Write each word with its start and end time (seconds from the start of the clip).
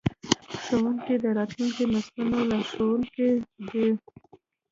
ښوونکي 0.61 1.15
د 1.23 1.25
راتلونکو 1.37 1.83
نسلونو 1.93 2.37
لارښوونکي 2.49 3.29
دي. 3.69 3.87